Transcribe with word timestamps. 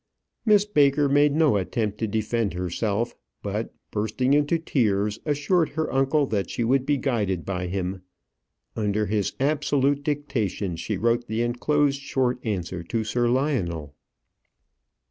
Miss 0.47 0.65
Baker 0.65 1.07
made 1.07 1.33
no 1.33 1.57
attempt 1.57 1.99
to 1.99 2.07
defend 2.07 2.53
herself, 2.55 3.13
but, 3.43 3.71
bursting 3.91 4.33
into 4.33 4.57
tears, 4.57 5.19
assured 5.27 5.69
her 5.69 5.93
uncle 5.93 6.25
that 6.25 6.49
she 6.49 6.63
would 6.63 6.87
be 6.87 6.97
guided 6.97 7.45
by 7.45 7.67
him. 7.67 8.01
Under 8.75 9.05
his 9.05 9.33
absolute 9.39 10.01
dictation 10.01 10.75
she 10.75 10.97
wrote 10.97 11.27
the 11.27 11.43
enclosed 11.43 12.01
short 12.01 12.39
answer 12.43 12.81
to 12.81 13.03
Sir 13.03 13.29
Lionel. 13.29 13.93